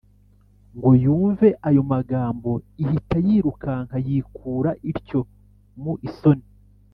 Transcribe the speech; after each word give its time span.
ngo 0.75 0.89
yumve 1.03 1.47
ayo 1.67 1.81
magambo, 1.91 2.51
ihita 2.83 3.17
yirukanka 3.27 3.95
yikura 4.07 4.71
ityo 4.91 5.19
mu 5.81 5.93
isoni 6.09 6.45